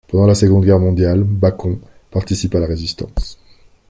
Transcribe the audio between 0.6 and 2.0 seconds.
Guerre mondiale, Bacon